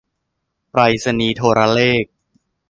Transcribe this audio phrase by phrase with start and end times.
[0.71, 2.05] ไปรษณีย์โทรเลข